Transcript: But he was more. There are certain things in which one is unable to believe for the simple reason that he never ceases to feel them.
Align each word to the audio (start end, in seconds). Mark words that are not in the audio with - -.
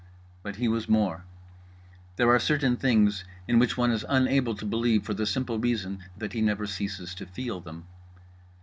But 0.41 0.55
he 0.55 0.67
was 0.67 0.89
more. 0.89 1.25
There 2.15 2.31
are 2.31 2.39
certain 2.39 2.75
things 2.75 3.23
in 3.47 3.59
which 3.59 3.77
one 3.77 3.91
is 3.91 4.03
unable 4.09 4.55
to 4.55 4.65
believe 4.65 5.03
for 5.03 5.13
the 5.13 5.27
simple 5.27 5.59
reason 5.59 6.03
that 6.17 6.33
he 6.33 6.41
never 6.41 6.65
ceases 6.65 7.13
to 7.13 7.27
feel 7.27 7.59
them. 7.61 7.85